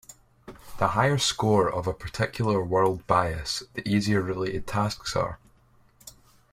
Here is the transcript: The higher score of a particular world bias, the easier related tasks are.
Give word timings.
The 0.79 0.87
higher 0.89 1.19
score 1.19 1.71
of 1.71 1.85
a 1.85 1.93
particular 1.93 2.59
world 2.63 3.05
bias, 3.05 3.61
the 3.75 3.87
easier 3.87 4.19
related 4.19 4.65
tasks 4.65 5.15
are. 5.15 5.37